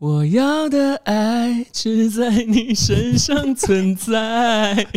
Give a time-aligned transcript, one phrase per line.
[0.00, 4.86] 我要的爱只在你身上存在。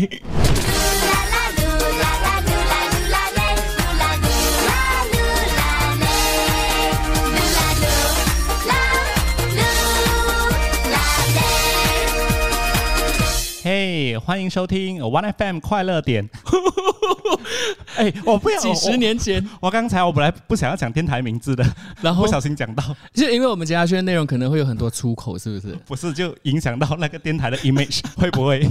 [13.64, 16.30] 嘿，欢迎收听 One FM 快乐点。
[17.98, 21.66] 哎， 我不要几十年前，我刚才我本来不想要讲电台名字的，
[22.02, 22.84] 然后不小心讲到，
[23.14, 25.76] 就因为我们接下去的内容可能会有很多出口，是不是？
[25.86, 28.68] 不是就影响到那个电台的 image 会不会？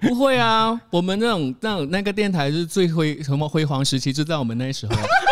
[0.00, 4.92] 不会啊，我们那种那种那个电台是最辉什么辉煌时期，就在我们那时候。
[4.94, 5.29] 我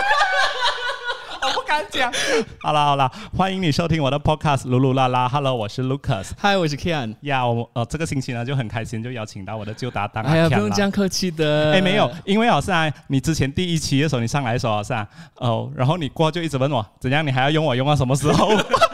[1.91, 2.13] 讲。
[2.61, 5.29] 好了好了，欢迎你收听我的 podcast 噜噜啦啦。
[5.29, 7.15] Hello，我是 Lucas，Hi，，我是 Kian。
[7.23, 10.25] 呀，我呃这个星期呢就很开心，就邀请到我的旧搭档。
[10.25, 11.73] 哎呀，不用这样客气的。
[11.73, 18.57] 哎，没有，因为好像你之前第一期的时候你上来的时候好像哦，然后你过就一直问我怎样，你还要用我用到什么时候？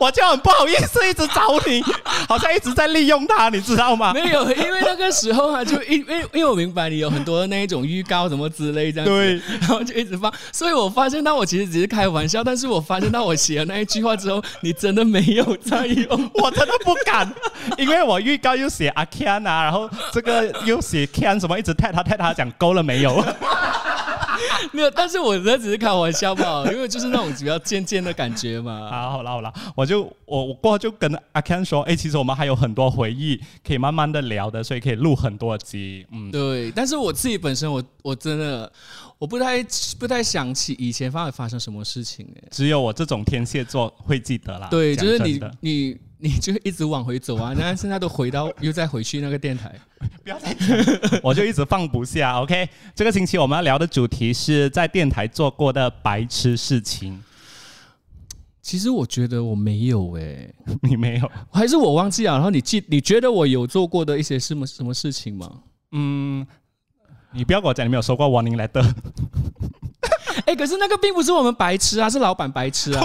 [0.00, 1.82] 我就很不好意思，一直找你，
[2.28, 4.12] 好像一直在利用他，你知道吗？
[4.12, 17.30] 没有，因为那个时候啊，就因因因为我明白你有很多那一种预告什么之类这样对，然后就一直放，所以我发现到我其实只是开玩笑，但是我发现到我写了那一句话之后，你真的没有在用，我真的不敢，
[17.78, 23.24] 因为我预告又写阿 Ken 啊，然后这个又写 Ken 什么，一直 tag 他 tag 他讲够了没有？
[24.72, 28.88] 没有，但是我这只是开玩笑嘛，因为就是那种比较渐渐的感觉嘛。
[28.90, 36.06] 好，好了好了，我就我我过后就跟阿 Ken 说，哎，其实我们还有很多回忆可以慢慢的聊的，所以可以录很多集。
[36.10, 36.70] 嗯，对。
[36.72, 38.70] 但是我自己本身，我我真的
[39.18, 39.62] 我不太
[39.98, 42.48] 不太想起以前发发生什么事情哎。
[42.50, 44.68] 只有我这种天蝎座会记得啦。
[44.70, 49.74] 对，就是你你你就一直往回走啊， 然后现在都回到又再回去那个电台。
[50.22, 52.40] 不要再讲，我就一直放不下。
[52.40, 57.22] OK，这个星期我们要聊的主题是在电台做过的白痴事情。
[58.62, 60.48] 其实我觉得我没有哎，
[60.82, 62.32] 你没有，还是我忘记了？
[62.32, 65.50] 然后你记，你觉得我有做过的一些什么什么事情吗？
[65.92, 66.46] 嗯，
[67.32, 68.82] 你不要跟我讲你没有收过 warning letter。
[70.46, 73.04] 哎，可是那个并不是我们白痴啊，是老板白痴啊。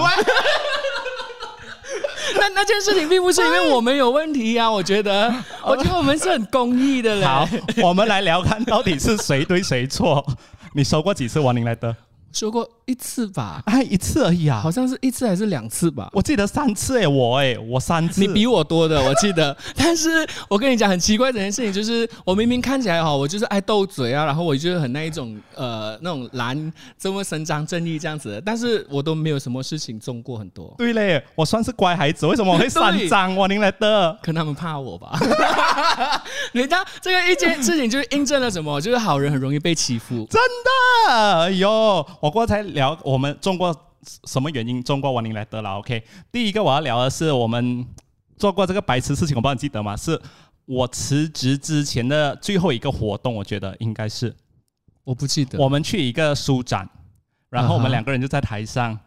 [2.35, 7.25] 那那件事情并不是因为我们有问题呀，我觉得，我觉得我们是很公益的嘞。
[7.25, 7.47] 好，
[7.83, 10.25] 我们来聊看到底是谁对谁错。
[10.73, 11.65] 你收过几次亡灵
[12.31, 16.09] 说过一次吧，哎，一次而已啊，好像是一次还是两次吧？
[16.13, 19.55] 我记得三次哎，我哎，我三次，你比我多的，我记得。
[19.75, 30.73] 但是我跟你讲很奇怪这件事情，就是我明明看起来哈，我就是爱斗嘴啊，然后我就是很那一种呃那种蓝这么伸张正义这样子，但是我都没有什么事情中过很多。
[30.77, 33.35] 对嘞，我算是乖孩子，为什么我会三张？
[33.35, 35.19] 我您来的，可能他们怕我吧？
[36.53, 38.79] 人家这个一件事情就是印证了什么？
[38.81, 40.39] 就是好人很容易被欺负，真
[41.09, 42.05] 的，哎呦。
[42.19, 43.75] 我刚才聊我们中国
[44.25, 47.85] 什么原因中国亡灵来得了？OK，第一个我要聊的是我们
[48.37, 49.95] 做过这个白痴事情，我不知道你记得吗？
[49.95, 50.21] 是
[50.65, 54.35] 我辞职之前的最后一个活动，我觉得应该是
[55.03, 55.59] 我不记得。
[55.59, 56.89] 我们去一个书展，
[57.49, 58.99] 然后我们两个人就在台上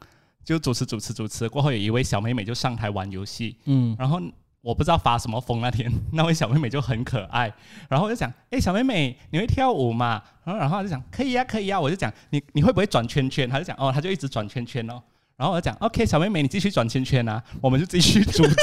[0.44, 4.20] 就主持主持主持，过后有一位小妹妹就上台玩游戏，嗯，然后。
[4.62, 7.52] 我不知道发什么疯那天，那位小妹妹就很可爱，
[7.88, 10.22] 然后我就讲，哎，小妹妹，你会跳舞吗？
[10.44, 11.80] 然后然后她就讲，可以呀，可以呀。
[11.80, 13.50] 我就讲，你你会不会转圈圈？
[13.50, 15.02] 她就讲，哦，她就一直转圈圈哦。
[15.36, 18.54] 然后我就讲，OK，小妹妹，你继续转圈圈啊， 我们就继续主持。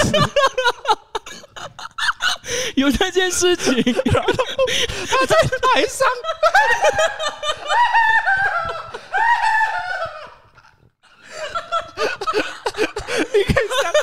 [2.80, 5.36] 有这件事情，然后她在
[5.74, 6.08] 台上。
[13.34, 14.00] 你可以想看。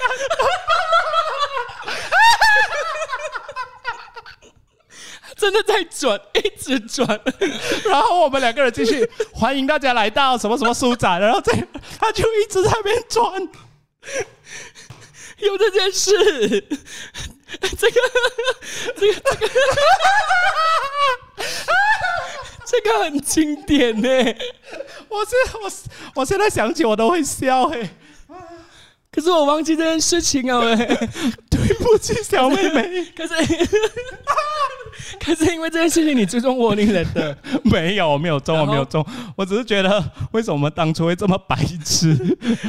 [5.36, 7.06] 真的在转，一直转，
[7.84, 11.52] 然后我们两个人继续 欢迎大家来到什么什么书展，然后在
[12.00, 13.48] 他就一直在那边转，
[15.38, 16.10] 有这件事，
[17.60, 18.00] 这个
[18.96, 19.20] 这个这个，
[22.66, 24.08] 这个很经典呢，
[25.08, 25.70] 我现我
[26.14, 27.90] 我现在想起我都会笑哎。
[29.12, 30.58] 可是我忘记这件事情啊！
[30.58, 33.04] 喂，对不起，小妹妹。
[33.16, 33.34] 可是，
[35.24, 39.04] 可是因为这件事情，你追踪我你人的 没有，我没有中，我没有中。
[39.36, 40.02] 我只是觉得，
[40.32, 42.16] 为什么我们当初会这么白痴？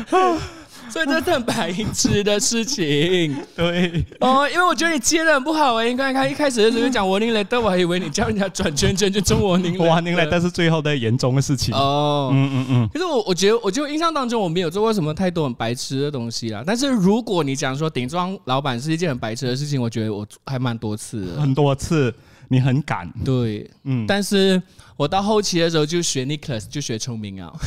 [0.97, 4.03] 所以这是很白痴的事情， 对。
[4.19, 11.75] 哦，因为我觉得你接的很不好哎，你看看一开始的时候讲 warning letter，我还以为你叫人家转圈圈就中 warning letter，是最后的严重的事情。
[11.75, 12.89] 哦，嗯嗯嗯。
[12.91, 16.63] 可是我我觉得，我就印象当中我没有做过什么太多很白痴的东西啦。
[16.65, 22.11] 但是如果你讲说顶撞老板是一件很白痴的事情，我觉得我还蛮多次，很多次。
[22.49, 24.61] 你很敢，对，嗯，但是
[24.97, 27.53] 我到后期的时候就学 Nicholas，就学聪明啊，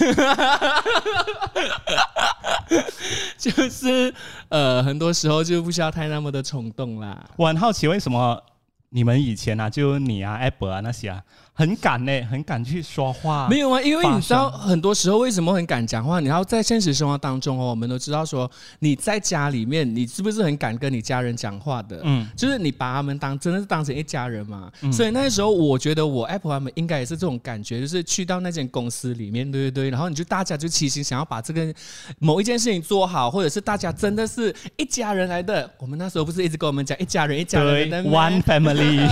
[3.38, 4.12] 就是
[4.48, 7.24] 呃，很多时候就不需要太那么的冲动啦。
[7.36, 8.42] 我很好奇为什么
[8.88, 11.22] 你们以前啊，就你啊、Apple 啊那些啊，
[11.60, 13.46] 很敢呢，很敢去说话。
[13.50, 16.18] 没有啊，因为你知道，很多时候为什么很敢讲话？
[16.18, 22.00] 你要在现实生活当中哦，我们都知道说你在家里面，你是不是很敢跟你家人讲话的？
[22.04, 24.72] 嗯就是你把他们当真的是当成一家人嘛。
[24.90, 31.70] 所以那时候我觉得我 Apple 他们应该也是这种感觉，就是去到那间公司里面，对对对，然后你就大家就齐心想要把这个
[32.18, 35.70] 某一件事情做好，或者是大家真的是一家人来的。
[35.78, 39.06] 我们那时候不是一直跟我们讲一家人一家人的，One Family，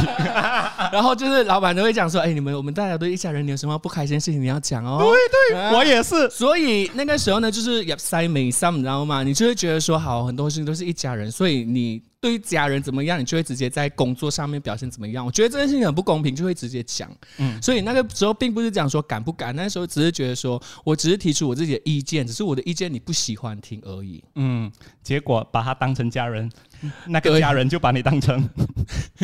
[0.91, 4.99] 然后就是老板都会讲说，哎，你们我们大家都一家人，你有什么不开心的事情你要讲哦。
[5.03, 6.31] 对对，我也是。
[6.31, 9.25] 所以那个时候呢，就是也塞美上，你知道吗？
[9.25, 15.25] 你就会觉得说，好，很多事情都是一家人，所以你对于家人怎么样，你就会直接在工作上面表现怎么样。
[15.25, 17.09] 我觉得这件事情很不公平，就会直接讲。
[17.37, 24.25] 嗯，所以那个时候并不是讲说敢不敢，那时候只是觉得说我只是提出我自己的意见，只是我的意见你不喜欢听而已。
[24.35, 24.69] 嗯，
[25.01, 26.51] 结果把他当成家人，
[27.07, 28.49] 那个家人就把你当成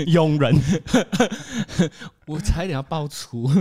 [0.06, 0.54] 佣人。
[2.26, 3.50] 我差一点要爆粗。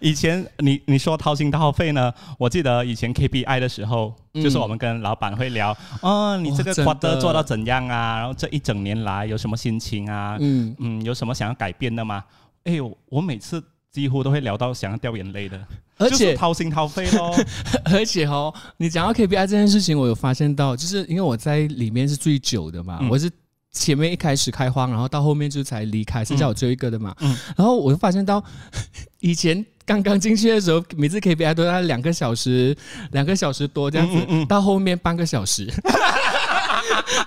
[0.00, 8.18] 以前你你说掏心掏肺呢，我记得以前 KPI 的时候，嗯就是我们跟老板会聊，哦，你这个 quarter 做到怎样啊？
[8.18, 10.36] 然后这一整年来有什么心情啊？
[10.40, 12.24] 嗯，嗯，有什么想要改变的吗？
[12.64, 15.60] 哎呦，我每次几乎都会聊到想要掉眼泪的，
[15.98, 17.34] 而且掏心掏肺咯。
[17.92, 23.30] 而且哦，你讲到 KPI 这件事情，我有发现到，就是因为我在里面是最久的嘛，嗯我是
[23.70, 27.14] 前面一开始开荒，然后到后面就才离开，剩下我最后一个的嘛。
[27.20, 28.42] 嗯然后我就发现到，
[29.20, 32.76] 以前刚刚进去的时候，每次 KPI 都在两个小时、
[33.12, 35.70] 两个小时多这样子，嗯嗯嗯到后面半个小时。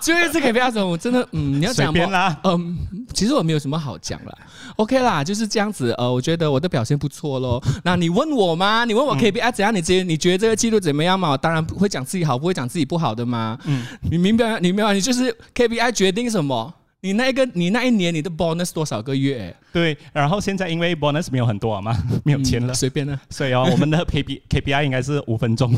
[0.01, 2.37] 最后一次 KPI 的时候，我真的嗯，你要讲吗？
[2.43, 2.77] 嗯，
[3.13, 4.37] 其实我没有什么好讲了
[4.75, 5.91] ，OK 啦，就是这样子。
[5.97, 7.63] 呃，我觉得我的表现不错咯。
[7.83, 8.85] 那你问我吗？
[8.85, 9.73] 你问我 KPI 怎样？
[9.73, 11.29] 你觉得你觉得这个记录怎么样嘛？
[11.31, 13.57] 我当然不会讲自己好，不会讲自己不好的嘛。
[13.65, 14.59] 嗯你明白？
[14.59, 14.93] 你明白？
[14.93, 16.73] 你就是 KPI 决定什么？
[17.01, 19.55] 你那一个，你那一年你的 bonus 多少个月？
[19.71, 19.95] 对。
[20.11, 21.95] 然后现在因为 bonus 没有很多啊嘛，
[22.25, 23.19] 没有钱了嗯，随便了。
[23.29, 25.71] 所以哦，我们的 KP KPI 应该是五分钟。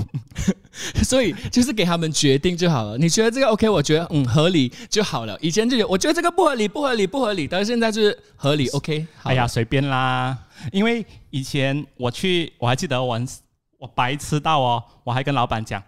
[1.04, 2.98] 所以就是给他们决定就好了。
[2.98, 3.68] 你觉得这个 OK？
[3.68, 5.38] 我觉得嗯合理就好了。
[5.42, 9.06] 以前就有，我觉得这个不合理，不合理，不合理，但是现在就是合理 OK。
[9.24, 10.38] 哎呀，随便啦。
[10.72, 13.28] 因为以前我去，我还记得我很
[13.78, 15.84] 我白痴到哦，我还跟老板讲。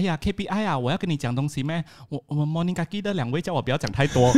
[0.00, 1.84] 哎呀，KPI 啊，我要跟你讲东西咩？
[2.08, 4.32] 我我们 Morning 的两位叫我不要讲太多，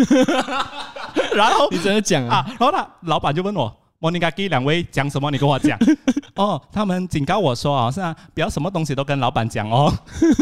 [1.37, 2.38] 然后你真的讲啊？
[2.38, 5.31] 啊，然后他老板就问我 Morning 两位讲什么？
[5.31, 5.79] 你跟我讲。
[6.35, 9.93] 哦，他们警告我说啊，是啊，不要什么东西都跟老板讲哦，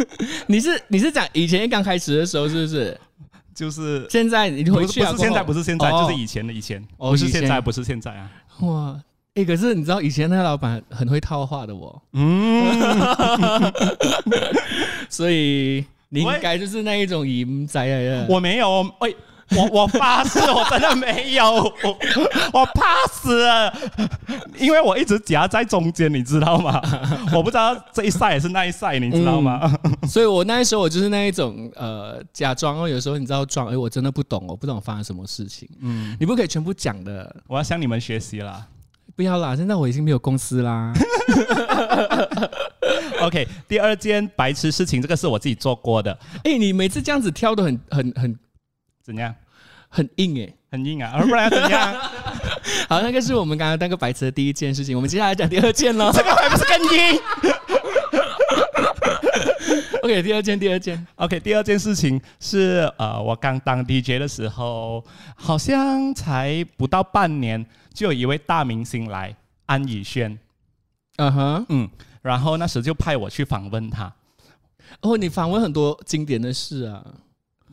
[0.48, 2.98] 你是你是讲以前刚开始的时候是不是？
[3.54, 5.08] 就是现在你回去啊？
[5.08, 8.30] 是不是现在，不是是现在，哦就是以前的以前，哦不是现在，不是现在啊。
[8.60, 8.98] 哇。
[9.34, 13.72] 哎、可是你知道以前那个老板很会套话的我，嗯，
[15.08, 18.26] 所以你应该就是那一种淫宅来的。
[18.28, 19.16] 我没有，喂，
[19.56, 21.98] 我我发誓，我真的没有，我
[22.52, 23.72] 我怕死了，
[24.58, 26.82] 因为我一直夹在中间，你知道吗？
[27.32, 29.72] 我不知道这一赛也是那一赛，你知道吗？
[30.08, 35.68] 所以我那时候我就是那一种呃假装哦，有时候你知道装，哎、我真的不懂，我不懂发生什么事情。
[35.80, 38.66] 嗯，你不可以全部讲的，我要向你们学习啦。
[39.16, 40.92] 不要啦，现在我已经没有公司啦。
[43.22, 48.38] OK，第二件白痴事情，这个是我自己做过的，哎、你每次这样子跳的很很很
[49.04, 49.34] 怎样？
[49.92, 51.94] 很硬哎、很硬啊，不然要怎样？
[52.88, 56.10] 好，那个是我们刚刚那个白痴的第一件事情，我们接下来讲第二件喽。
[56.14, 57.20] 这个还不是更硬
[60.02, 65.04] ？OK，第二件，第二件，OK，第二件事情是呃，我刚当 DJ 的时候，
[65.34, 69.34] 好像才不到半年，就有一位大明星来，
[69.66, 70.38] 安以轩，
[71.16, 71.88] 嗯哼，嗯，
[72.22, 74.12] 然后那时就派我去访问他，
[75.00, 77.04] 哦，你访问很多经典的事啊，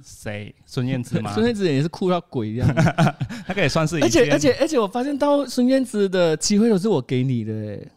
[0.04, 0.54] 谁？
[0.66, 1.32] 孙燕姿吗？
[1.36, 2.68] 孙燕姿也是酷到鬼一样，
[3.48, 7.92] 那个也算是一而且，而且而且我发现到孙燕姿的机会都是我给你的欸，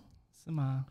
[0.45, 0.85] 是吗？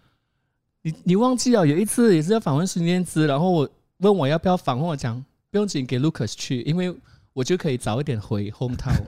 [0.81, 6.95] 你你忘记了有一次也是要访问孙燕姿，然后我问我要不要访问，我讲不用紧，给 Lucas 去，因为
[7.33, 9.03] 我就可以早一点回 hometown。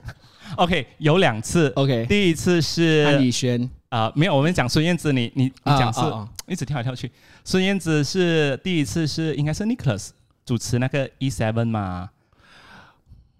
[0.56, 6.14] OK，有两次，OK，第一次是安以轩，啊、没有，我们讲孙燕姿，你你你讲是、啊啊。
[6.18, 7.10] 啊一直跳来跳去。
[7.44, 10.10] 孙燕姿是第一次是应该是 Nicholas
[10.44, 12.10] 主持那个 E Seven 嘛？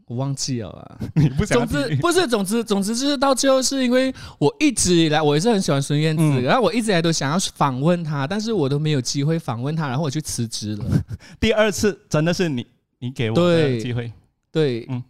[0.06, 0.98] 我忘记了啊。
[1.14, 6.42] 你不想总之不是，总之总之就是到最后是因为我一直以来我也是很喜欢孙燕姿，嗯。
[6.42, 10.84] 然后我一直以来都想要访问她，但是我都没有机会访问她，然后我就辞职了。
[11.38, 12.66] 第二次真的是你
[13.00, 14.10] 你给我的机会，
[14.50, 15.02] 对，嗯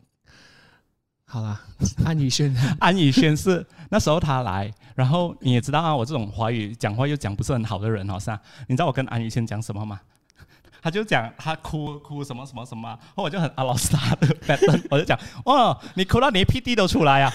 [1.33, 1.59] 好啦，
[2.05, 9.99] 安以轩，安以轩是那时候他来，然后你也知道啊，我这种华语讲话又讲不是很好的人，好像你知道我跟安以轩讲什么吗？
[10.83, 17.33] 他就讲他哭哭什么什么什么，然后我就很阿老斯他的 pattern，我就讲哦，你哭到连 P D 都出来啊！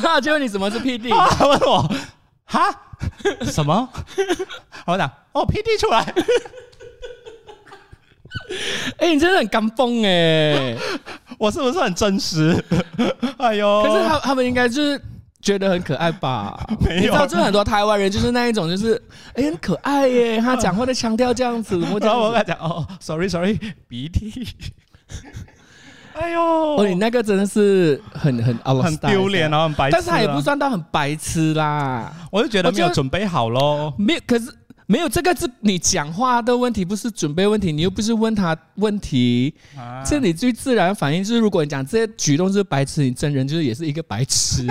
[0.00, 1.10] 那就问你什么是 P D？
[1.36, 1.92] 他问我
[2.44, 2.72] 哈
[3.50, 3.88] 什么？
[4.86, 6.14] 我讲哦 P D 出来。
[8.98, 10.76] 哎，你真的很刚疯哎！
[11.38, 12.62] 我是不是很真实？
[13.38, 13.82] 哎呦！
[13.84, 15.00] 可是他他们应该就是
[15.40, 16.58] 觉得很可爱吧？
[16.80, 19.00] 没有，你知道，就很多台湾人就是那一种，就是
[19.34, 21.78] 哎很可爱耶，他讲话的腔调这样子。
[21.78, 24.48] 然后我跟他讲哦，sorry sorry，鼻涕。
[26.14, 26.40] 哎呦！
[26.40, 29.92] 哦，你那个真的是很很很丢脸哦，很白痴。
[29.92, 33.92] 但是他也不算到很白痴啦，我就觉得没有准备好喽。
[33.98, 34.46] 没有，可是。
[34.86, 37.72] 没有这个是你讲话的问题，不是准备问题。
[37.72, 39.52] 你又不是问他问题，
[40.04, 44.64] 这你最自然反应就是，如果你讲这些举动是白痴，你真人就是也是一个白痴，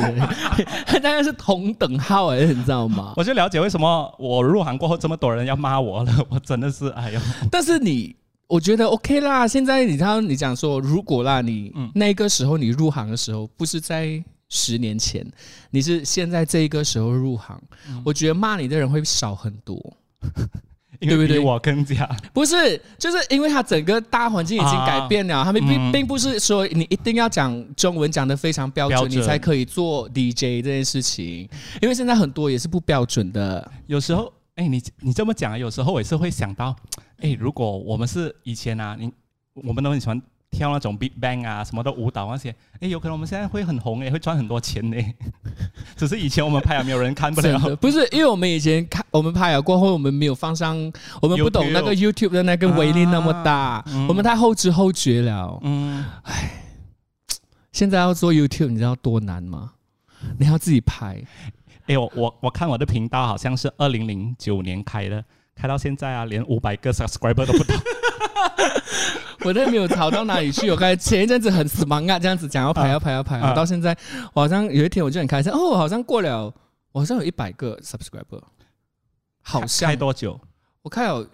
[1.04, 3.14] 当然是同等号哎，你知道吗？
[3.18, 7.20] 我就了解为什么我入行过后这么多人要骂我了，我真的是哎呦。
[7.52, 8.16] 但是你，
[8.48, 9.46] 我觉得 OK 啦。
[9.46, 14.24] 现在你看，你讲说如果啦，你那个时候你入行的时候不是在。
[14.48, 15.26] 十年前，
[15.72, 17.60] 你是现在这一个时候入行，
[18.06, 19.76] 我觉得骂你的人会少很多，
[21.02, 21.40] 对不对？
[21.40, 31.48] 我更加不是，就是因为他整个大环境已经改变了，他们并并不是说你一定要讲中文讲的非常标准，你才可以做 DJ 这件事情，
[31.82, 33.70] 因为现在很多也是不标准的。
[33.88, 36.76] 有时候，哎，你你这么讲，有时候我也是会想到，
[37.20, 39.12] 哎，如果我们是以前啊，你
[39.54, 40.22] 我们都很喜欢。
[40.52, 44.98] 跳那种 Big Bang 啊，什么的舞蹈那些，哎，有可能我们现在会很红，哎，会赚很多钱呢。
[45.98, 47.76] 只是以前我们拍啊，没有人看不了。
[47.78, 50.76] 不是，因为我们以前看我们拍了过后，我们没有放上，
[51.22, 55.60] 我们不懂那个 YouTube 的那个威力那么大，我们太后知后觉了。
[55.64, 56.52] 嗯，唉，
[57.72, 59.72] 现在要做 YouTube，你知道多难吗？
[60.40, 61.22] 你要自己拍。
[61.88, 65.24] 哎，我我我看我的频道好像是二零零九年开的，
[65.56, 67.76] 开到现在啊，连五百个 subscriber 都不到。
[69.46, 70.70] 我都没有吵到哪里去。
[70.72, 73.96] 我刚前一阵子很忙啊，这样子讲要排要排要排，到现在
[74.34, 76.52] 我好像有一天我就很开心哦，好像过了，
[76.92, 78.42] 我好像有一百个 subscriber，
[79.44, 80.40] 好像开多久？
[80.82, 81.28] 我开有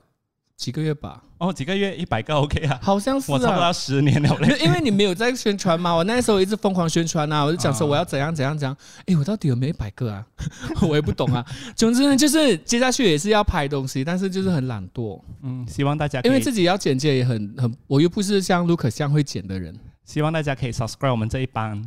[0.57, 1.23] 几个月吧。
[1.41, 2.77] 哦，几个月一百个 OK 啊？
[2.83, 4.29] 好像是，我差不多十年了。
[4.63, 8.77] 因为你没有在宣传嘛，我那时候一直疯狂宣传啊，我就讲说我要怎样怎样怎样。
[9.07, 10.23] 哎，我到底有没有一百个啊？
[10.87, 11.43] 我也不懂啊。
[11.75, 15.19] 总之呢，就是接下去也是要拍东西，但是就是很懒惰。
[15.41, 19.75] 嗯，希望大家因为自己要剪接也很很，我又不是像 Luke 这样会剪的人。
[20.05, 21.83] 希望大家可以 subscribe 我们这一帮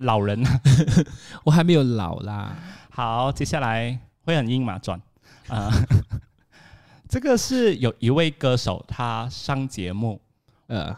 [0.00, 0.44] 老人。
[1.44, 2.54] 我还没有老啦。
[2.90, 5.00] 好，接下来会很硬嘛转
[5.48, 5.72] 啊。
[7.08, 10.20] 这个是有一位歌手，他上节目，
[10.66, 10.94] 呃，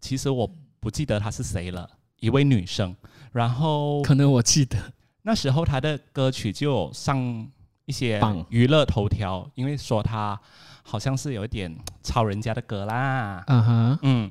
[0.00, 0.50] 其实我
[0.80, 1.88] 不记得他是谁了，
[2.18, 2.94] 一位女生，
[3.32, 4.76] 然后可能我记得。
[5.22, 7.48] 那时候他的歌曲就上
[7.84, 10.38] 一些娱乐头条，因为说他
[10.82, 14.30] 好像是有一点抄人家的歌啦，嗯哼，嗯，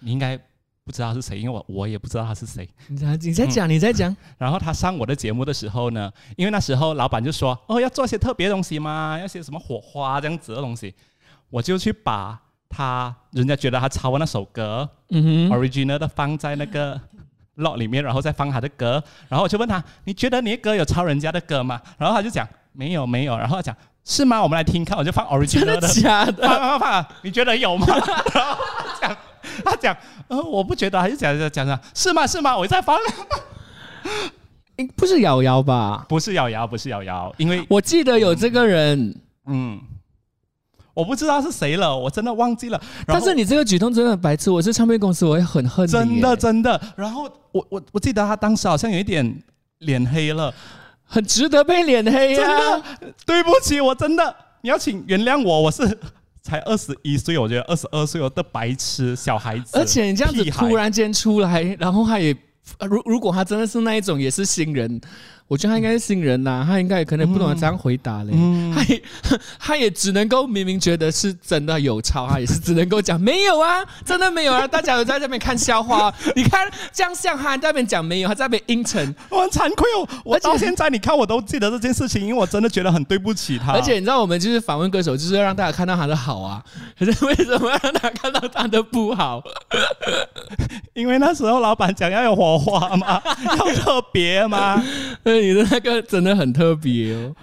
[0.00, 0.38] 你应该。
[0.86, 2.66] 不知道是谁，因为我我也不知道他是谁。
[2.86, 10.94] 你在你在讲你在讲， 然后他上我的节目的时候呢，因为那时候老板就说哦要做些特别东西嘛，要些什么火花这样子的东西，
[11.50, 17.00] 我就去把他人家觉得他抄的那首歌，嗯哼，original 的放在那个
[17.56, 21.82] log 里面，然后再放他的歌，然后我就问他你觉得你的歌有抄人家的歌吗？
[21.98, 24.40] 然后他就讲没有没有，然后他讲是吗？
[24.40, 27.86] 我们来听看，我就放 original 的，假的，放放放，你觉得有吗？
[28.32, 28.56] 然后
[29.00, 29.16] 讲。
[29.64, 29.96] 他讲，
[30.28, 32.26] 呃，我不觉得，还是讲讲讲讲，是吗？
[32.26, 32.56] 是吗？
[32.56, 32.98] 我在放，
[34.96, 36.04] 不是瑶瑶吧？
[36.08, 39.14] 不是瑶瑶，不是瑶瑶，因为我记得有这个人，
[39.46, 39.80] 嗯，
[40.92, 42.80] 我不知道是谁了，我真的忘记了。
[43.06, 46.80] 但是你这个举动真的很白痴，我是唱片公司，我会很恨你，真的真的。
[46.96, 49.42] 然后我我我记得他当时好像有一点
[49.78, 50.52] 脸黑了，
[51.04, 52.82] 很值得被脸黑啊！
[53.24, 55.98] 对不起，我真的，你要请原谅我，我是。
[56.46, 62.32] 才二十一岁，我觉得二十二岁我的白痴小孩子，而且你这样子突然间出来，然后他也，
[62.88, 65.00] 如如果他真的是那一种，也是新人。
[65.48, 68.32] 我觉得他应该是新人呐，他应该也可能不懂得这样回答嘞。
[68.74, 69.02] 他也
[69.60, 74.66] 他也只能够明明觉得是真的有抄，他也是只能够讲没有啊，真的没有啊。
[74.66, 80.08] 大家有在这边看笑话，你看这样像他在那边讲没有，他在那边阴沉，我很惭愧哦。
[80.24, 83.72] 我到现在你看我都记得这件事情，因为我真的觉得很对不起他。
[83.72, 86.60] 而且你知道我们就是访问歌手，就是要让大家看到他的好啊。
[86.98, 89.40] 可 是为什么要让他看到他的不好？
[90.94, 94.82] 因为那时候老板讲要有火花嘛，要特别嘛。
[95.40, 97.34] 你的那个真的很特别哦，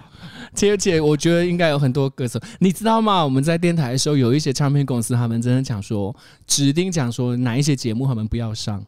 [0.70, 3.24] 而且我觉得应该有很多歌手，你知道吗？
[3.24, 6.14] 我们在电台的时候，有一些唱片公司，他们真的讲说，
[6.46, 8.84] 指定讲说哪一些节目他们不要上，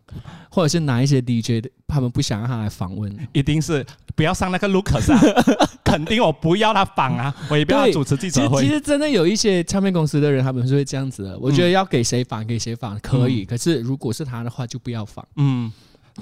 [0.50, 3.84] 或者是哪一些 DJ 他们不想让他来访问，一定是
[4.14, 5.20] 不要上那个 Lucas 啊，
[5.84, 8.62] 肯定我不要他访啊，我也不要主持记者会。
[8.62, 11.38] 其实真的有一些唱片公司的人，他们是会这样子的。
[11.38, 15.26] 我觉得要给谁访给谁访可以，可是如果是他的话，就不要访。
[15.36, 15.72] 嗯。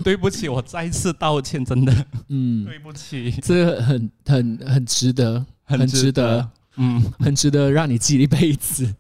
[0.03, 8.93] 对不起，我再次道歉，真的，嗯，对不起，这个很很很值得，很值得，嗯，很值得让你记一辈子。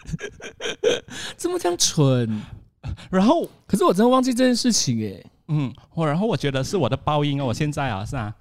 [1.36, 2.40] 怎么这样蠢？
[3.10, 8.32] 然后，可是我真的忘记这件事情哎，嗯，我然后我觉得是我的报应啊，我现在啊是啊，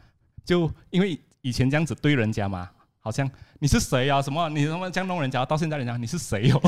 [0.46, 2.70] 就因为以前这样子对人家嘛，
[3.00, 3.30] 好像
[3.60, 4.22] 你是谁啊？
[4.22, 5.46] 什么你什么这样弄人家？
[5.46, 6.62] 到现在人家你是谁哦？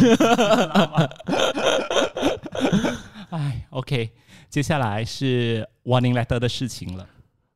[3.29, 4.09] 哎， OK。
[4.55, 7.05] 接下来是 Warning Letter 的事情了，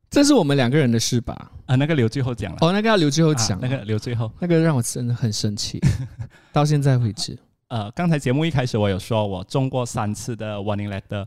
[0.10, 1.50] 这是我们两个人的事吧？
[1.66, 2.58] 啊，那个留最后讲了。
[2.60, 5.80] 哦，那个要留最后讲，那个留最后，那个让我真的很生气，
[6.52, 7.40] 到现在为止。
[7.70, 11.26] 呃，刚才节目一开始我有说，我中过三次的 Warning Letter。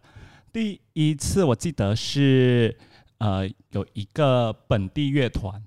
[0.52, 2.76] 第一次我记得是
[3.16, 5.64] 呃有一个本地乐团，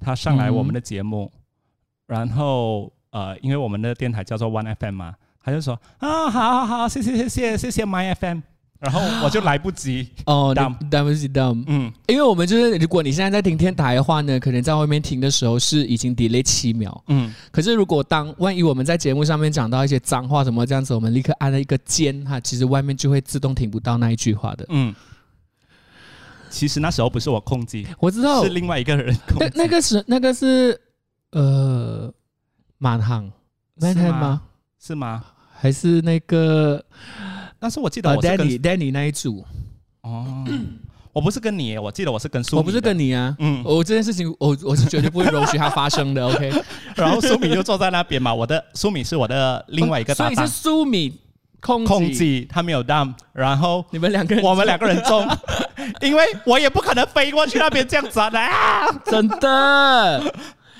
[0.00, 1.30] 他上来我们的节目，
[2.06, 8.53] 然后呃因为我们的电台叫做 One FM 嘛，他就说啊，好好好，谢谢谢谢谢谢 My FM。
[8.84, 24.94] 然后我就来不及哦，来不及 down，嗯，因为我们就是，如果你现在在听天台的话呢，可能在外面听的时候是已经 delay 七秒，嗯，可是如果当万一我们在节目上面讲到一些脏话什么这样子，我们立刻按了一个键哈，其实外面就会自动听不到那一句话的，嗯。
[26.50, 28.44] 其实那时候不是我控制，我知道。
[28.44, 30.80] 是另外一个人控制，那个是那个是
[31.32, 32.12] 呃
[32.78, 33.32] 满行
[33.80, 34.42] 满行吗？
[34.78, 35.24] 是吗？
[35.58, 36.84] 还是那个？
[37.64, 39.42] 但是我记得我是跟 Danny 那一组。
[40.02, 40.44] 哦，
[41.14, 46.52] 我不是跟你，我记得我是跟苏，我不是跟你啊，嗯，我这件事情我我是绝对不会容许它发生的， OK。
[46.94, 51.18] 然后苏米就坐在那边嘛，我的苏米是我的另外一个搭档，所以是苏米
[51.58, 55.26] 控控制，他没有 down，然后你们两个人，我们两个人中，
[56.02, 60.34] 因为我也不可能飞过去那边这样子啊，真的。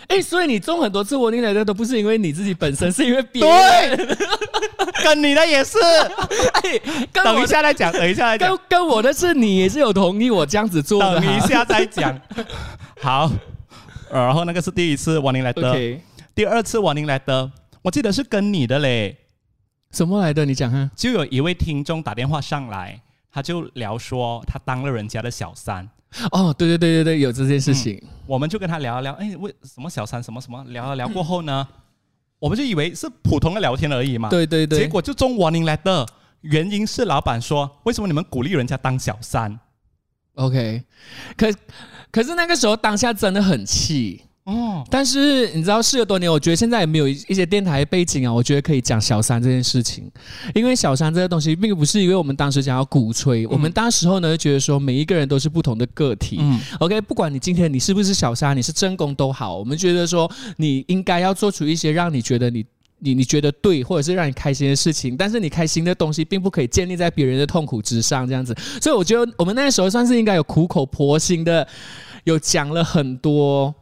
[0.08, 4.18] 哎，所以你中很多次我你来的都不是因为你自己本身，是因为别人。
[5.02, 5.78] 跟你的也是。
[6.62, 6.78] 哎，
[7.12, 8.48] 等一下再讲，等一下再讲。
[8.48, 11.20] 跟跟我的是你也是有同意我这样子做的。
[11.20, 12.18] 等一下再讲。
[13.00, 13.30] 好，
[14.10, 15.98] 然后那个是第一次王宁来的，
[16.34, 17.50] 第二次王宁来的，
[17.82, 19.16] 我记得是跟你的嘞。
[19.90, 20.44] 什么来的？
[20.44, 20.90] 你讲啊。
[20.96, 23.00] 就有一位听众打电话上来，
[23.32, 25.88] 他就聊说他当了人家的小三。
[26.30, 31.66] 哦，对对对对对，有这件事情，我们就跟他聊一聊，哎，为什么小三什么什么聊了聊过后呢，
[32.38, 36.06] 我们就以为是普通的聊天而已嘛，对对对，结果就中 warning letter，
[36.42, 39.58] 原因是老板说，为什么你们鼓励人家当小三
[40.34, 40.84] ？OK，
[41.36, 41.52] 可
[42.10, 44.22] 可是那个时候当下真的很气。
[44.44, 50.04] 哦，但是你知道，事隔多年，我觉得现在也没有一些电台背景啊，我觉得可以讲小三这件事情，
[50.54, 56.36] 因为小三这个东西，并不是因为我们当时想要鼓吹，我们当时候呢觉得说每一个人都是不同的个体。
[56.40, 62.62] 嗯，OK，不管你今天你是不是小三，你是正宫都好，我们觉得说你应该要做出一些让你觉得你
[62.98, 68.54] 你你觉得对，或者是让你开心的事情，但是你开心的东西并不可以建立在别人的痛苦之上，这样子。
[68.78, 71.66] 所以我觉得我们那时候算是应该有苦口婆心的，
[72.24, 73.74] 有讲了很多。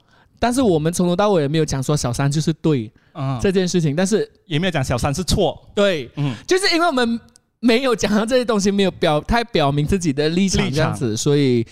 [0.42, 2.90] 但是我们从头到尾也没有讲说小三就是对
[3.40, 5.56] 这件事情，但是也没有讲小三是错。
[5.72, 7.20] 对，嗯，就是因为我们
[7.60, 11.64] 没有讲到这些东西，没有表太表明自己的立场这样子，所以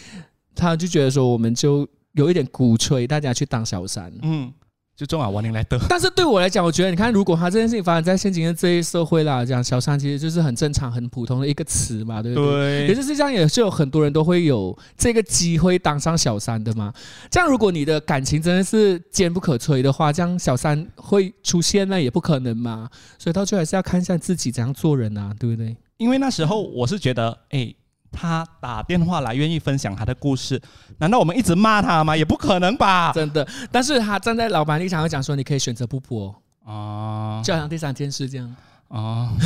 [0.54, 4.12] 他就觉得说我们就有一点鼓吹大家去当小三。
[4.22, 4.52] 嗯。
[5.00, 5.80] 就中啊，王宁来得。
[5.88, 12.86] 但是对我来讲，我觉得你看，如果他这件事情发生在现今的这一社会啦，讲小三其实就是很正常、很普通的一个词嘛，对不对？
[12.86, 16.92] 可是实际上也是有很多人都会有这个机会当上小三的嘛。
[17.30, 22.86] 这样，如果你的感情真的是坚不可摧的话，这样小三会出现那也不可能嘛。
[23.18, 25.74] 所以到最后还是要看一下自己怎样做人啊，对不对？
[25.96, 27.74] 因为那时候我是觉得，哎。
[28.12, 30.60] 他打电话来，愿意分享他的故事，
[30.98, 32.16] 难道我们一直骂他吗？
[32.16, 33.46] 也不可能吧，真的。
[33.70, 38.56] 但是他站在老板立场讲说，你可以选择不播哦，就好像第三件事这样
[38.88, 39.30] 哦。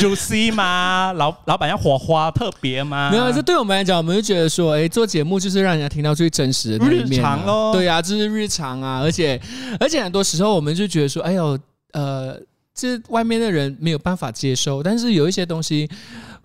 [0.00, 1.12] 就 C 吗？
[1.14, 3.08] 老老板要火花特别吗？
[3.10, 7.72] 没有，这对我们来讲，我们就觉得说，哎，做节目就是让人家听到最真实的那一面咯。
[7.72, 9.40] 对呀，这是日常啊，而且
[9.78, 11.58] 而且很多时候我们就觉得说，哎呦，
[11.92, 12.38] 呃。
[12.78, 15.88] 是外面的人没有办法接受，但是有一些东西，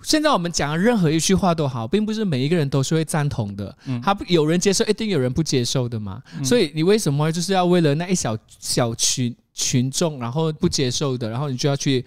[0.01, 3.75] 现在我们讲任何一句话都好，并不是每一个人都是会赞同的。
[3.85, 6.21] 嗯，他有人接受，一定有人不接受的嘛。
[6.43, 12.03] 所以你为什么就是要为了那一小小群群众，然后不接受的，然后你就要去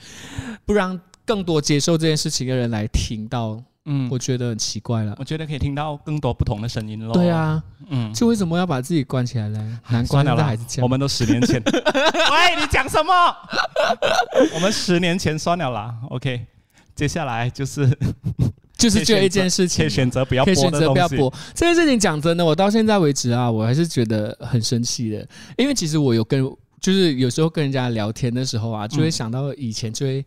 [0.65, 5.15] 不让更多接受这件事情的人来听到嗯，我觉得很奇怪了。
[5.17, 7.13] 我觉得可以听到更多不同的声音喽。
[7.13, 9.81] 对啊，嗯，就为什么要把自己关起来呢？
[9.91, 10.83] 难怪了，还是这样。
[10.83, 11.63] 我们都十年前。
[11.65, 13.13] 喂，你讲什么？
[14.55, 15.95] 我们十年前算了啦。
[16.11, 16.47] OK，
[16.97, 17.89] 接下来就是
[18.77, 21.97] 就是这一件事情，可以选择不要播选择不要播这件事情。
[21.97, 25.25] 讲真的，我到现在为止啊，我还是觉得很生气的，
[25.57, 26.43] 因为其实我有跟，
[26.81, 30.25] 就是有时候跟人家聊天的时候啊，就会想到以前就会。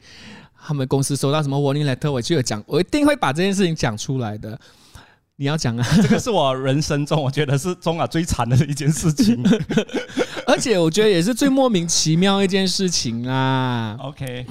[0.61, 4.59] 他们公司收到什么 warning letter，我就有讲，我一定会把这件事情讲出来的。
[5.37, 9.41] 你要讲啊， 这个是我人生中我觉得是中啊最惨的一件事情，
[10.45, 13.95] 而且我觉得也是最莫名其妙一件事情啊。
[14.01, 14.45] OK，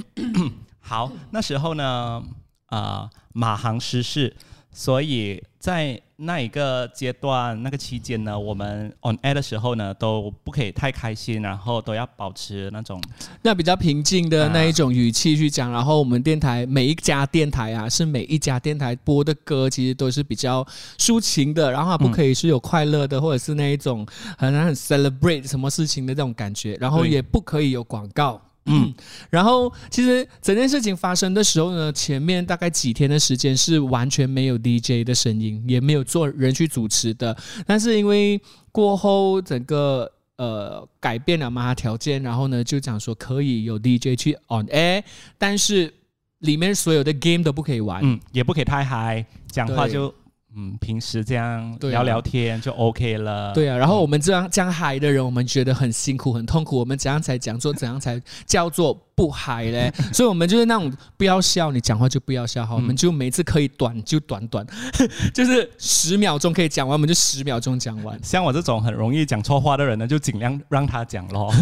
[0.80, 2.22] 好，那时候呢，
[2.66, 4.34] 啊，马航失事。
[4.78, 13.02] 所以在那一个阶段、那个期间呢，我们 on air 的时候呢，都不可以太开心，然后都要保持那种
[13.42, 15.72] 那比较平静的那一种语气去讲。
[15.72, 20.64] 然后我们电台每一家电台啊，是每一家电台播的歌，其实都是比较
[20.96, 24.06] 抒情的，然后不可以是有快乐的，或者是那一种
[24.38, 28.40] 很很 celebrate 什么事情的这种感觉，然后也不可以有广告。
[28.68, 28.94] 嗯，
[29.30, 37.36] 然后其实整件事情发生的时候呢，前面大概几天的时间是完全没有 DJ 的声音，也没有做人去主持的。
[37.66, 45.02] 但是因为过后整个呃改变了嘛条件，然后呢就讲说可以有 DJ 去 on air，
[45.36, 45.92] 但是
[46.40, 50.14] 里面所有的 game 都不可以玩，嗯，也不可以太嗨，讲话就。
[50.56, 53.52] 嗯，平时这样聊聊天就 OK 了。
[53.52, 56.78] 对啊，然后我们这样这样嗨的人，我们觉得很辛苦、很痛苦。
[56.78, 57.72] 我们怎样才讲做？
[57.72, 58.98] 怎样才叫做？
[59.18, 64.64] 不嗨嘞， 所以我们就是那种不要笑，你讲话就不要笑，哈，我们就每次可以短就短短，
[65.34, 68.16] 就是十秒钟可以讲完，我们就十秒钟讲完。
[68.22, 71.52] 像我这种很容易讲错话的人呢，就尽量让他讲咯。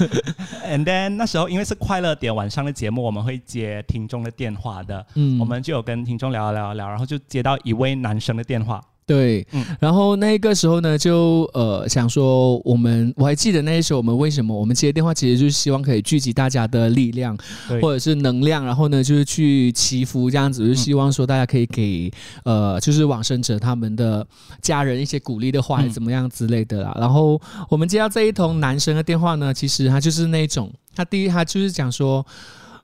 [0.66, 8.80] And then 那时候因为是快乐点晚上的节目，我们会接听众的电话的，嗯，我们就有跟听众聊聊聊，然后就接到一位男生的电话。
[9.06, 9.46] 对，
[9.78, 17.36] 然后那个时候呢，就呃想说，我们我还记得那时候我们为什么我们接电话，其实就是希望可以聚集大家的力量
[17.82, 22.10] 或者是能量，然后呢就是去祈福这样子，就希望说大家可以给
[22.44, 24.26] 呃就是往生者他们的
[24.62, 26.96] 家人一些鼓励的话，怎么样之类的啦。
[26.98, 27.38] 然后
[27.68, 32.24] 我们接到这一通男生的电话呢，其实他就是那种，他第一他就是讲说，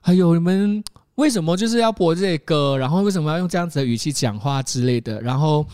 [0.01, 0.83] 哎呦你们
[1.15, 5.65] 为什么就是要播这些歌，然后为什么要用这样子的语气讲话之类的，然后。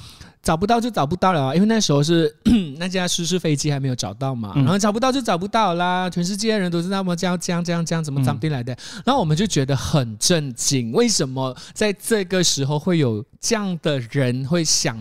[0.48, 2.34] 找不到就找不到了啊，因为那时候是
[2.80, 14.98] 那架失事飞机还没有找到嘛，然后找不到就找不到啦，全世界的人都是那么这样这样这样这样怎么涨进来的，然后我们就觉得很震惊，为什么在这个时候会有这样的人会想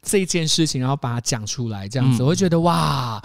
[0.00, 3.22] 这件事情，然后把它讲出来这样子，我会觉得哇，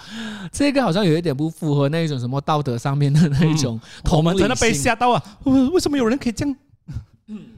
[0.51, 3.79] 这个好像有一点不符合那一种什么道德上面的那一种，
[4.11, 6.53] 我们真的被吓到啊，为什么有人可以这样？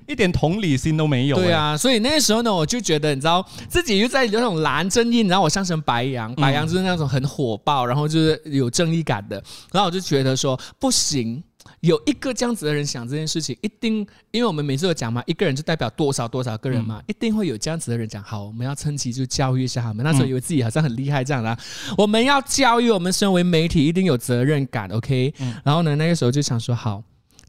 [0.07, 1.35] 一点同理心都没有。
[1.35, 9.41] 对啊，所以那个时候呢，我就觉得，你知道，自己又在有那种蓝正义，然后我上成白羊，白羊就是那种很火爆，然后就是有正义感的。
[9.71, 11.41] 然后我就觉得说，不行，
[11.79, 20.03] 有一个这样子的人想这件事情，一定，因为我们每次都讲嘛，一个人就代表多少多少个人嘛，一定会有这样子的人讲，好，我们要趁机就教育一下他们。
[20.03, 21.57] 那时候以为自己好像很厉害这样的，
[21.97, 25.33] 我们要教育我们身为媒体一定有责任感，OK？
[25.63, 27.01] 然后呢，那个时候就想说，好。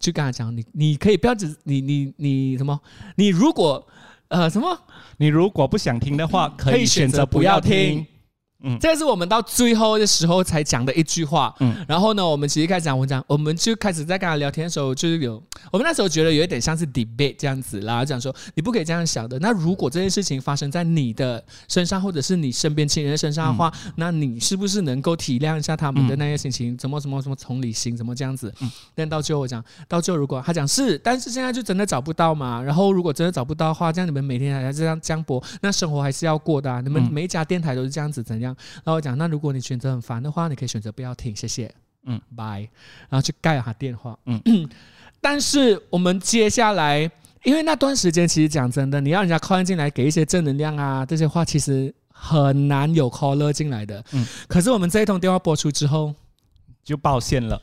[0.05, 2.79] 就跟他讲，你你可以不要只你你你什么？
[3.17, 3.83] 你如果
[4.29, 4.79] 呃什么？
[5.17, 8.07] 你如果不想听的话，可以选择不要听。
[8.65, 11.55] 嗯，这个是我们到最后的时候才讲的一句话。
[11.61, 19.39] 嗯，然后呢，我们其实开始讲，我讲，我们就开始在跟他聊天的时候，就是有我们那时候觉得有一点像是 debate 这样子，啦讲说你不可以这样想的。
[19.39, 26.77] 那如果这件事情发生在你的身上，或者是你身边亲人身上的话，那你是不是能够体谅一下他们的那些心情？
[26.77, 27.97] 怎么怎么怎么同理心？
[27.97, 28.53] 怎么这样子？
[28.61, 32.63] 嗯，但到最后我讲，到最后如果他讲是，但是现在就真的找不到嘛。
[32.63, 36.71] 然后如果真的找不到的话，这样你们每天还这样江播，那生活还是要过的。
[36.71, 38.54] 啊你们每一家电台都是这样子，怎样？
[38.77, 41.73] 然后我讲，那如果你选择很烦的话，你可以选择不要听，谢谢，
[42.05, 42.69] 嗯，bye，
[43.09, 44.41] 然后去盖他电话，嗯，
[45.21, 47.11] 但是我们接下来，
[47.45, 56.15] 因为那段时间其实讲真的，你让人家 call 进来给一些正能量啊，这些话其实很难有 caller 进来的，嗯，可是我们这一通电话播出之后，
[56.85, 57.61] 就爆线了，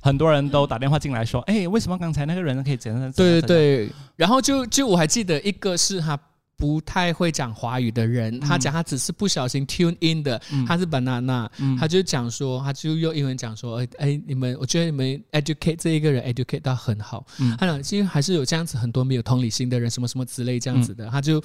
[0.00, 3.12] 很多人都打电话进来说，哎，为什么刚才那个人可以怎样？
[3.12, 6.18] 对对对，然后就就我还记得一个是他。
[6.58, 17.24] 不太会讲华语的人，他讲他只是不小心 tune in 的，他是 banana，他就讲说，他就用英文讲说，哎哎，你们，我觉得你们 educate 这一个人 educate 到很好，
[17.56, 21.40] 他讲其实还是有这样子很多没有同理心的人，什么什么之类这样子的，他就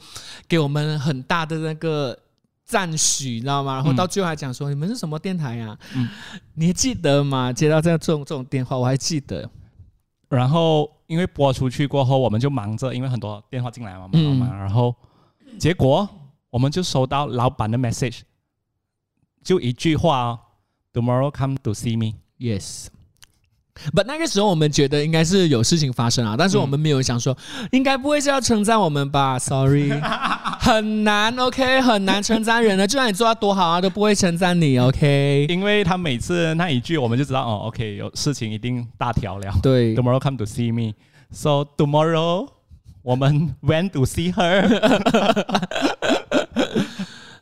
[0.47, 2.17] 给我们很大的那个
[2.65, 3.76] 赞许，你知道吗？
[3.76, 5.78] 然后到最后还讲说，你们是什么电台呀？
[6.56, 7.54] 你记得吗？
[7.54, 9.47] 接到这样这种这种电话，我还记得。
[10.36, 14.96] 然后因为播出去过后，我们就忙着，因为很多电话进来嘛，忙嘛，然后
[15.60, 16.08] 结果
[16.50, 18.22] 我们就收到老板的 message，
[19.43, 20.39] 就一句话哦
[20.93, 22.17] ，Tomorrow come to see me。
[22.39, 22.88] Yes。
[23.91, 27.36] But，那个时候我们觉得应该是有事情发生啊，但是我们没有想说，
[27.72, 29.89] 应该不会是要称赞我们吧？Sorry，
[30.63, 35.45] 很难，OK，很难称赞人的，就算你做到多好啊，都不会称赞你，OK。
[35.49, 39.54] 因为他每次那一句，我们就知道哦，OK，有事情一定大条了。
[39.62, 40.93] 对，Tomorrow come to see me.
[41.32, 42.47] So tomorrow
[43.02, 44.63] 我们 went to see her。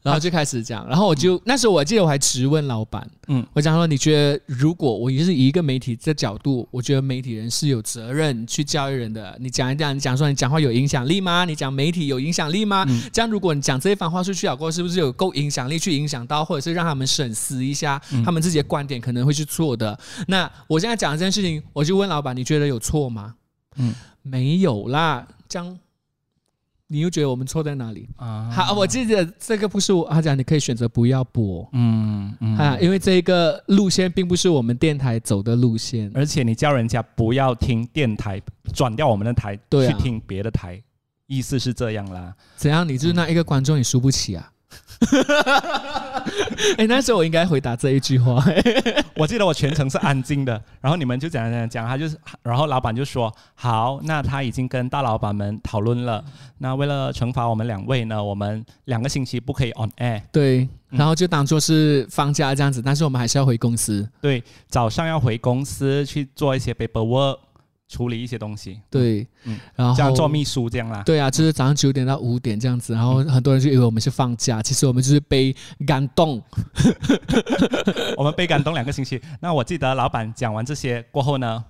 [0.01, 9.37] 然后就开始讲，然后我就、那时候我记得我还直问老板，嗯嗯，我讲说，你觉得如果我也是以一个媒体的角度，我觉得媒体人是有责任去教育人的。
[9.39, 11.45] 你讲一讲，你讲说你讲话有影响力吗？
[11.45, 12.85] 你讲媒体有影响力吗？
[13.13, 19.97] 这样如果你讲这一番话出去了过后，是不是有够影响力去影响到，或者是让他们审思一下他们自己的观点可能会是错的？
[20.27, 23.35] 那我现在讲这件事情，我就问老板，你觉得有错吗？
[23.77, 25.79] 嗯嗯，没有啦，这样。
[26.91, 28.09] 你又觉得我们错在哪里？
[28.17, 36.11] 啊，好，我记得这个不是我，他讲你可以选择不要播嗯嗯，啊，因为这个路线并不是我们电台走的路线。
[36.13, 38.41] 而且你叫人家不要听电台，
[38.73, 40.83] 转掉我们的台，对啊去听别的台，
[41.27, 42.35] 意思是这样啦。
[42.57, 42.85] 怎样？
[42.85, 44.51] 你就是那一个观众，你输不起啊？
[46.77, 48.43] 哎、那时候我应该回答这一句话。
[49.17, 56.23] 我记得我全程是安静的，然后你们就讲讲讲，他就是，然后老板就说好，那他已经跟大老板们讨论了，
[56.59, 64.07] 那为了惩罚我们两位呢，我们两个星期不可以 on air，对，然后就当做是放假这样子，但是我们还是要回公司。
[64.21, 67.37] 对，早上要回公司去做一些 paperwork，
[67.91, 71.03] 处理一些东西，对，嗯然后这样做秘书这样啦。
[71.05, 75.53] 对啊，就是早上九点到五点这样子，然后很多人就以为我们是放假，其实我们就是被
[75.85, 76.41] 感动。
[78.15, 79.21] 我们被感动两个星期。
[79.41, 81.63] 那我记得老板讲完这些过后呢，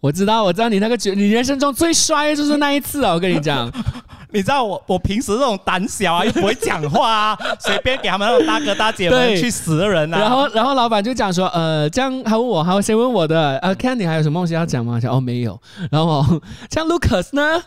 [0.00, 3.12] 我知道，我知道你那个觉，你人生中最帅的就是那一次啊！
[3.12, 3.70] 我跟你讲，
[4.30, 10.18] 你知道我我平时这种胆小啊，又不会讲话啊， 随便给他们那种大哥大姐们去死的人啊。
[10.18, 14.94] 然后，然后老板就讲说，呃，这样他问我，他先问我的，呃，看你还有什么东西要讲吗？
[14.94, 15.60] 我讲哦，没有。
[15.90, 17.60] 然后我像 Lucas 呢，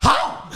[0.00, 0.50] 好，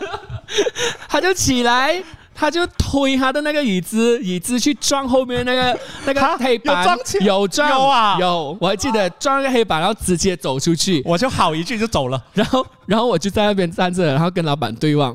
[1.08, 2.02] 他就起来，
[2.34, 6.36] 他就推他的那个椅子，椅子去撞后面那个 那个哈？
[6.38, 7.18] 黑板，有撞起？
[7.24, 8.16] 有撞，有啊。
[8.18, 12.22] 有，我还记得撞那个黑板，然后直接走出去，我就好一句就走了。
[12.32, 15.14] 然后，然后我就在那边站着，然后跟老板对望，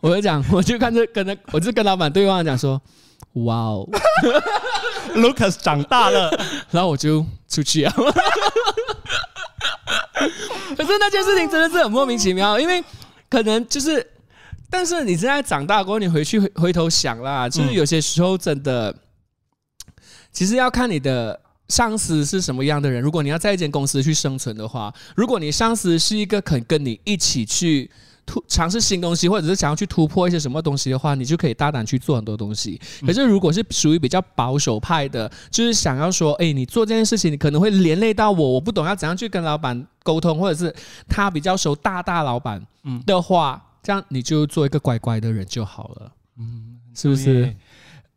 [0.00, 2.80] 我就讲，我就看着跟着，我就跟老板对望讲说，
[3.44, 3.88] 哇哦。
[5.14, 6.30] Lucas 长大了，
[6.72, 7.94] 然后我就出去啊。
[10.76, 12.82] 可是那件事情真的是很莫名其妙，因为
[13.28, 14.04] 可能就是，
[14.74, 18.92] 但是你现在长大过后，你回去回回头想啦，就是有些时候真的，
[20.32, 21.40] 其实要看你的。
[21.68, 23.00] 上司是什么样的人？
[23.00, 27.90] 如果你要在一间公司去生存的话，如果你上司是一个肯跟你一起去
[28.26, 32.78] 突尝试新东西，或者是想要去突破一些什么东西的话，你就可以大胆去做很多东西。
[33.06, 40.72] 可是如果是属于比较保守派的，就是想要说，哎，你做这件事情，你可能会连累到我，我不懂要怎样去跟老板沟通，或者是
[41.08, 42.62] 他比较熟大大老板
[43.06, 47.54] 的话，这样你就做一个乖乖的人就好了，嗯，是不是？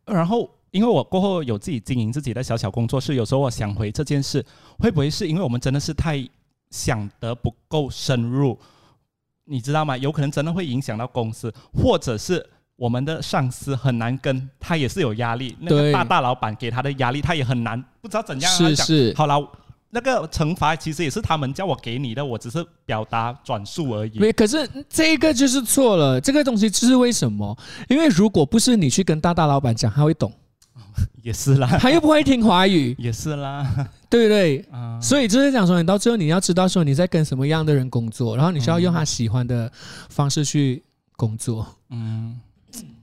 [0.06, 4.42] 然后，因为我过后有自己经营自己的小小工作室，有时候我想回这件事，
[4.78, 6.26] 会不会是因为我们真的是太
[6.70, 8.58] 想得不够深入？
[9.44, 9.94] 你知道吗？
[9.98, 12.44] 有可能真的会影响到公司，或者是
[12.76, 15.54] 我们的上司很难跟，他也是有压力。
[15.60, 18.50] 那个大大老板给他的压力，他也很难，不知道怎样。
[18.50, 19.46] 是他讲是好了。
[19.90, 24.18] 那个惩罚其实也是他们叫我给你的，我只是表达转述而已。
[24.18, 26.20] 没，可是这个就是错了。
[26.20, 27.56] 这个东西就是为什么？
[27.88, 30.32] 因为如果不是你去跟大大老板讲，他会懂，
[31.22, 33.88] 也是啦，他又不会听华语， 也是啦。
[34.10, 34.64] 对不对？
[34.72, 39.70] 啊、所以就是讲说，你到最后你要知道说你在跟什么样的人工作，然后你需要用他喜欢的
[40.08, 40.82] 方式去
[41.14, 41.66] 工作。
[41.90, 42.40] 嗯，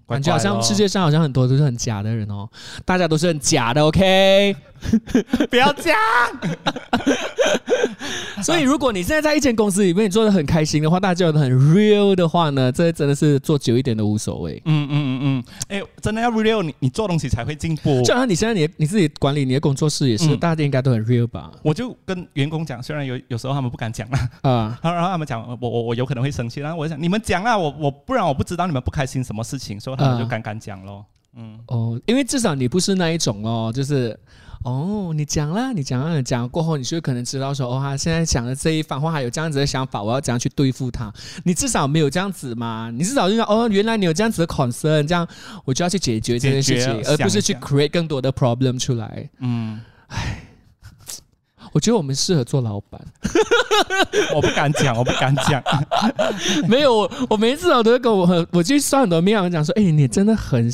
[0.07, 2.49] 感觉好像世界上好像很多都是很假的人哦，
[2.85, 4.55] 大家都是很假的，OK？
[5.49, 5.99] 不要这样。
[8.43, 14.61] 所以如果你现在在一间公司里面你做的很开心的话，大家觉得很 real 的话呢，这真的是做久一点都无所谓。
[14.65, 18.01] 嗯嗯嗯嗯，哎，真的要 real，你你做东西才会进步。
[18.03, 21.51] 就好像你现在你你自己管理你的工作室也是，嗯大家应该都很 real 吧？
[21.63, 31.05] 我就跟员工讲，虽然有有时候他们不敢讲啦，啊、然后然后他们讲我我我有可能会生气，然后我就想你们讲啊，我我不然我不知道你们不开心什么事情，所以他们就啊敢敢讲咯。
[31.37, 34.17] 嗯，哦，因为至少你不是那一种哦，就是
[34.65, 41.13] 哦，你讲啦，你讲了，讲过后，你就可能知道说，哦，他现在讲的这一番话，还有这样子的想法，我要怎样去对付他？
[41.43, 45.28] 你至少没有这样子嘛，你至少就说，哦，原来你有这样子的 concern，这样
[45.65, 49.30] 我就要去解决这件事情，而不是去 create 更多的 problem 出来。
[49.39, 50.41] 嗯，唉
[51.71, 52.99] 我觉得我们适合做老板。
[54.34, 55.62] 我不敢讲，我不敢讲。
[56.67, 60.71] 没有，我我每次我都会跟我很，我去算很多面，我讲说，哎，你真的很，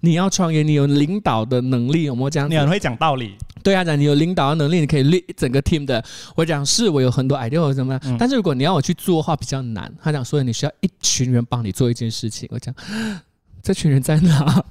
[0.00, 2.50] 你要创业，你有领导的能力，有没有这样？
[2.50, 3.36] 你很会讲道理。
[3.62, 6.02] 对啊，讲你有领导的能力，你可以立整个 team 的。
[6.34, 9.92] 我讲是我有很多 idea 或者什么，但是如果你要我去做的话，比较难。
[10.02, 12.48] 他讲说你需要一群人帮你做一件事情。
[12.52, 12.74] 我讲
[13.62, 14.44] 这群人在哪？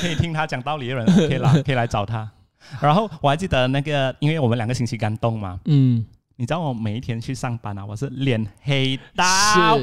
[0.00, 2.28] 可以听他讲道理的人， 可以来可以来找他。
[2.80, 6.04] 然后我还记得那个，因为我们两个星期刚动嘛，嗯，
[6.36, 9.78] 你知道我每一天去上班啊，我是脸黑到。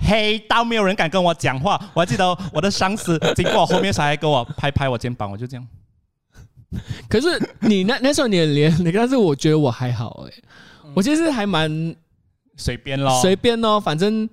[0.00, 5.66] 黑到没有人敢跟我讲话，我还记得我的上司经过我后面，还给我拍拍我肩膀，我就这样。
[7.08, 7.26] 可是
[7.60, 10.32] 你那那时候你脸，但是我觉得我还好哎，
[10.94, 11.94] 我其实还蛮
[12.56, 14.28] 随便咯，随便咯，反正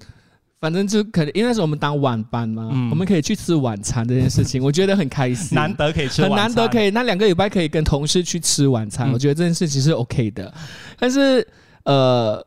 [0.60, 10.54] 反正就可能因为那时候我们当晚班嘛，我们可以去吃晚餐这件事情， 我觉得很开心，难得可以吃，很难得可以那两个礼拜可以跟同事去吃晚餐，我觉得这件事情是 OK 的，
[10.98, 11.46] 但是
[11.84, 12.47] 呃。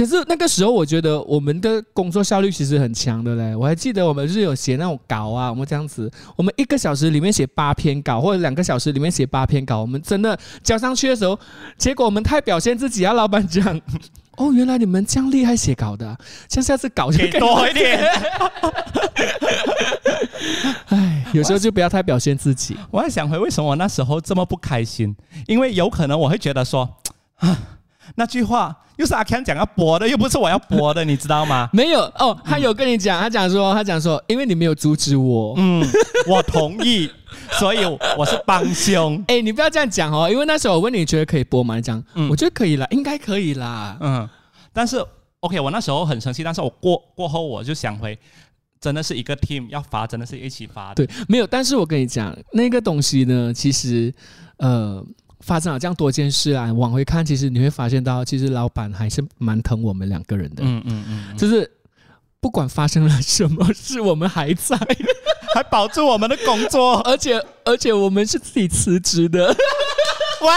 [0.00, 3.54] 可是那个时候，我觉得我们的工作效率其实很强的嘞。
[3.54, 9.78] 我还记得我们是有写那种稿啊，我们这样子，我们一个小时里面写八篇稿，或者两个小时里面写八篇稿。
[9.78, 11.38] 我们真的交上去的时候，
[11.76, 13.12] 结果我们太表现自己啊！
[13.12, 13.78] 老板讲，
[14.38, 16.16] 哦，原来你们这样厉害写稿的，
[16.48, 18.00] 像下次稿就给多一点。
[20.88, 22.74] 哎，有时候就不要太表现自己。
[22.90, 25.14] 我还想回为什么我那时候这么不开心，
[25.46, 26.88] 因为有可能我会觉得说
[27.34, 27.54] 啊。
[28.16, 31.68] 那句话又是阿 Ken 讲要播的，又不是我要播的，你知道吗？
[31.72, 35.82] 没有哦，他有跟你讲，他讲说，他讲说，因为你没有阻止我，嗯，
[36.28, 37.10] 我同意，
[37.52, 37.78] 所以
[38.16, 39.22] 我是帮凶。
[39.28, 41.76] 哎，你不要这样讲哦，因为那时候我问你觉得可以播吗？
[41.76, 44.28] 你讲，我觉得可以啦，应该可以啦，嗯。
[44.72, 45.02] 但是
[45.40, 48.18] OK，我那时候很生气，但是我过过后我就想回，
[48.80, 51.06] 真的是一个 team 要发，真的是一起发的。
[51.06, 51.46] 对，没有。
[51.46, 54.12] 但是我跟你讲，那个东西呢，其实，
[54.58, 55.02] 呃。
[55.40, 60.62] 发生了这样多件事啊，往回看，其实你会发现到，其实老板还是蛮疼我们两个人的。
[60.62, 61.70] 嗯嗯嗯，就是
[62.40, 64.76] 不管发生了什么事，我们还在，
[65.54, 69.48] 还保住我们的工作，而且而且我们是自己辞职的。
[70.42, 70.48] 喂，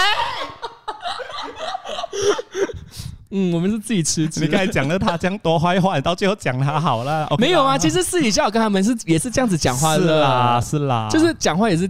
[3.31, 4.41] 嗯，我们是自己辞职。
[4.41, 7.27] 你刚才讲了他这样多坏话，到最后讲他好了。
[7.37, 10.03] 没有啊，其实私底下我跟他们是也是这样子讲话的。
[10.03, 11.89] 是啦，是啦，就是讲话也是。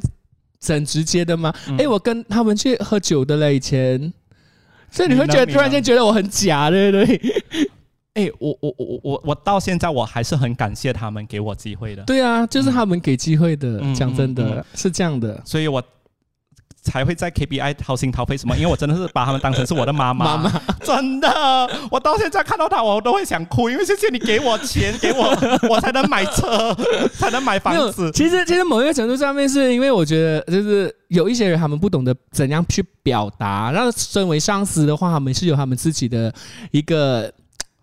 [0.71, 1.54] 很直接的吗？
[1.78, 4.13] 哎，我跟他们去喝酒的嘞，以前，
[4.89, 7.21] 所以你会觉得突然间觉得我很假，对不对？
[8.13, 12.04] 哎，我我我我我到现在我还是很感谢他们给我机会的。
[12.04, 13.82] 对啊，就是他们给机会的。
[13.93, 15.84] 讲真的，是这样的，所以我。
[16.84, 18.56] 才会在 KBI 掏心掏肺什么？
[18.56, 21.28] 因为我真的是把他们当成是我的妈妈，妈妈真的，
[21.89, 25.36] 我到现在看到他，我都会想哭，因为谢谢你给我钱，给我
[25.69, 26.76] 我才能买车，
[27.17, 28.12] 才能买房子。
[28.12, 33.72] 其实，其实某一个程度上面，是因为我觉得，就是有一些人他们不懂得怎样去表达。
[33.74, 36.34] 那身为上司的话，他们是有他们自己的
[36.72, 37.32] 一个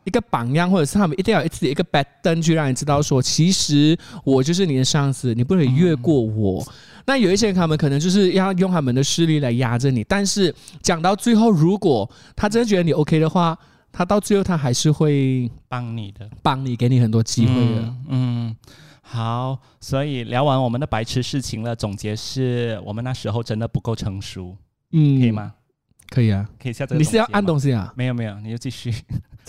[0.05, 6.67] 一个榜样，或者是他们一定要自己一个 bad 灯，去让你知道说，其实我就是你的上司，你不能越过我。
[7.07, 13.59] 那有一些人，他们可能就是要用他们的势力来压着你，但是讲到最后，如果他真的觉得你 OK 的话，
[13.93, 17.95] 他到最后他还是会帮你的，帮你给你很多机会的。
[18.09, 18.55] 嗯，
[19.03, 24.57] 好，所以聊完我们的白痴事情了，总结是我们那时候真的不够成熟，
[24.93, 25.53] 嗯，可以吗？
[26.09, 26.99] 可以啊，可以下这个。
[26.99, 27.93] 你是要按东西啊？
[27.97, 28.95] 没有没有，你就继续。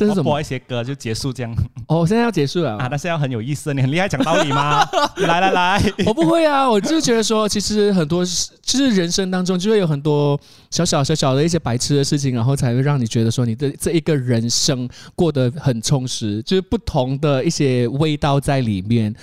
[0.02, 0.24] 这是什么？
[0.24, 1.56] 播一些歌就结束这样。
[1.88, 2.88] 哦，现在要结束了啊！
[2.90, 4.84] 但是要很有意思，你很厉害讲道理吗？
[5.28, 10.40] 来来来，我不会啊，我就觉得说，其实很多就是人生当中就会有很多
[10.72, 19.14] 小小小小的一些白痴的事情，然后才会让你觉得说你的这一个人生过得很充实，就是不同的一些味道在里面。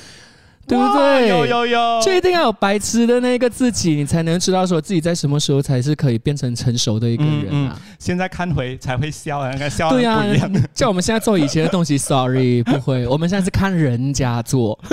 [0.69, 1.29] 对不对？
[1.29, 7.81] 有有有，就一定要有白痴的那个自己，你才能知道说自己在什么时候才是可以变成成熟的一个人啊。
[7.99, 10.53] 现在看回才会笑， 啊，笑对呀，不一样。
[10.75, 13.07] 像我们现在做以前的东西， sorry，不会。
[13.07, 14.79] 我们现在是看人家做。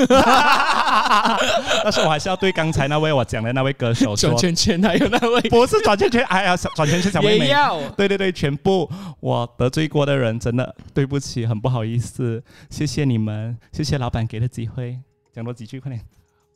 [1.84, 7.54] 但是我还是要对刚才那位我讲的那位歌手说，转圈圈还有那位，不是转圈圈，哎呀，转圈圈小妹妹。
[7.98, 12.42] 对对对，全部我得罪过的人，真的对不起，很不好意思。
[12.70, 15.00] 谢谢你们，谢谢老板给的机会。
[15.36, 16.02] 讲多几句，快点！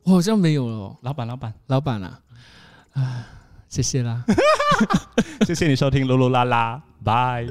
[0.04, 0.98] 我好像没有了。
[1.02, 2.22] 老板，老板，老板啊！
[2.94, 3.28] 啊，
[3.68, 4.24] 谢谢啦，
[5.46, 7.46] 谢谢你收听噜噜啦啦，拜。